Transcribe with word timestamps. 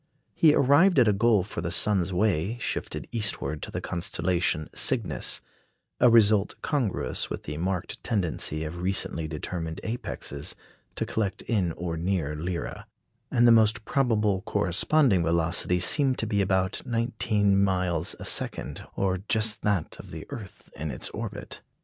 He 0.33 0.55
arrived 0.55 0.97
at 0.97 1.07
a 1.07 1.13
goal 1.13 1.43
for 1.43 1.61
the 1.61 1.69
sun's 1.69 2.11
way 2.11 2.57
shifted 2.59 3.07
eastward 3.11 3.61
to 3.61 3.69
the 3.69 3.81
constellation 3.81 4.67
Cygnus 4.73 5.41
a 5.99 6.09
result 6.09 6.55
congruous 6.63 7.29
with 7.29 7.43
the 7.43 7.55
marked 7.57 8.03
tendency 8.03 8.63
of 8.63 8.81
recently 8.81 9.27
determined 9.27 9.79
apexes 9.83 10.55
to 10.95 11.05
collect 11.05 11.43
in 11.43 11.71
or 11.73 11.97
near 11.97 12.35
Lyra; 12.35 12.87
and 13.29 13.45
the 13.47 13.51
most 13.51 13.85
probable 13.85 14.41
corresponding 14.41 15.21
velocity 15.21 15.79
seemed 15.79 16.17
to 16.17 16.25
be 16.25 16.41
about 16.41 16.81
nineteen 16.83 17.63
miles 17.63 18.15
a 18.19 18.25
second, 18.25 18.83
or 18.95 19.19
just 19.29 19.61
that 19.61 19.99
of 19.99 20.09
the 20.09 20.25
earth 20.31 20.71
in 20.75 20.89
its 20.89 21.09
orbit. 21.11 21.61